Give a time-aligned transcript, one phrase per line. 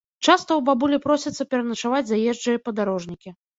[0.27, 3.29] Часта ў бабулі просяцца пераначаваць заезджыя падарожнікі.